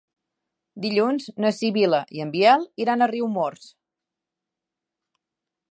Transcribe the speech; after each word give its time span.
Dilluns 0.85 1.27
na 1.45 1.51
Sibil·la 1.57 1.99
i 2.19 2.23
en 2.25 2.33
Biel 2.37 2.65
iran 2.85 3.03
a 3.03 3.09
Riumors. 3.13 3.69